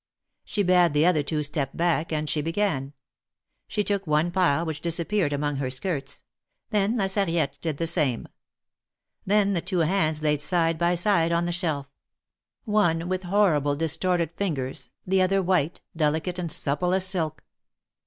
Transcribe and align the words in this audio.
She 0.43 0.63
bade 0.63 0.93
the 0.95 1.05
other 1.05 1.21
two 1.21 1.43
step 1.43 1.77
back, 1.77 2.11
and 2.11 2.27
she 2.27 2.41
began. 2.41 2.93
She 3.67 3.83
took 3.83 4.07
one 4.07 4.31
pile 4.31 4.65
which 4.65 4.81
disappeared 4.81 5.31
among 5.31 5.57
her 5.57 5.69
skirts. 5.69 6.23
Then 6.71 6.95
La 6.97 7.05
Sarriette 7.05 7.59
did 7.61 7.77
the 7.77 7.85
same. 7.85 8.27
Then 9.27 9.53
the 9.53 9.61
two 9.61 9.81
hands 9.81 10.23
laid 10.23 10.41
side 10.41 10.79
by 10.79 10.95
side 10.95 11.31
on 11.31 11.45
the 11.45 11.51
shelf— 11.51 11.85
one 12.65 13.09
with 13.09 13.21
horrible, 13.25 13.75
distorted 13.75 14.31
fingers, 14.31 14.91
the 15.05 15.21
other 15.21 15.39
white, 15.39 15.81
delicate 15.95 16.39
and 16.39 16.51
supple 16.51 16.95
as 16.95 17.05
silk. 17.05 17.43